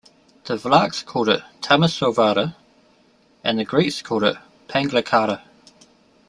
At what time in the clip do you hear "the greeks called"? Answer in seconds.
3.59-4.23